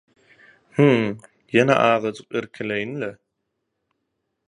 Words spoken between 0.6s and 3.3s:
-Hmm. Ýene azajyk irkileýin-le...